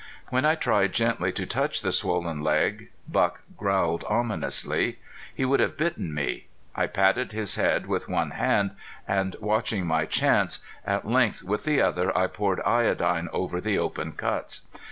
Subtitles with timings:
[0.29, 4.97] When I tried gently to touch the swollen leg Buck growled ominously.
[5.31, 6.47] He would have bitten me.
[6.75, 8.71] I patted his head with one hand,
[9.07, 14.13] and watching my chance, at length with the other I poured iodine over the open
[14.13, 14.63] cuts.